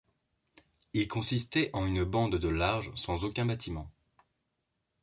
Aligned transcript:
Il 0.95 1.07
consistait 1.07 1.69
en 1.73 1.85
une 1.85 2.03
bande 2.03 2.31
de 2.31 2.37
de 2.39 2.47
large 2.49 2.89
sans 2.95 3.23
aucun 3.23 3.45
bâtiment. 3.45 3.91